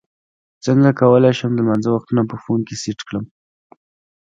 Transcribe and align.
څنګه 0.65 0.89
کولی 1.01 1.31
شم 1.39 1.51
د 1.55 1.59
لمانځه 1.61 1.89
وختونه 1.91 2.21
په 2.31 2.35
فون 2.43 2.59
کې 2.67 2.75
سیټ 2.83 2.99
کړم 3.07 3.25